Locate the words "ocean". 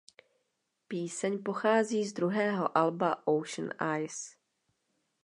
3.27-3.69